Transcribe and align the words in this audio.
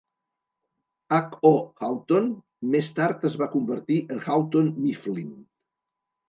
H. 1.17 1.35
O. 1.49 1.51
Houghton 1.81 2.31
més 2.77 2.89
tard 3.01 3.27
es 3.31 3.37
va 3.43 3.49
convertir 3.53 3.99
en 4.17 4.23
Houghton 4.25 4.73
Mifflin. 4.89 5.31